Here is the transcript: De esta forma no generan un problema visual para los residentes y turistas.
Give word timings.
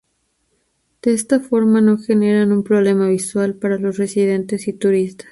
De 1.03 1.13
esta 1.13 1.39
forma 1.39 1.79
no 1.79 1.99
generan 1.99 2.51
un 2.51 2.63
problema 2.63 3.07
visual 3.07 3.53
para 3.53 3.77
los 3.77 3.99
residentes 3.99 4.67
y 4.67 4.73
turistas. 4.73 5.29